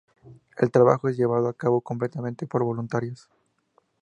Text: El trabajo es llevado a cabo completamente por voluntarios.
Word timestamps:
El 0.57 0.71
trabajo 0.71 1.09
es 1.09 1.15
llevado 1.15 1.47
a 1.47 1.53
cabo 1.53 1.79
completamente 1.79 2.47
por 2.47 2.63
voluntarios. 2.63 3.29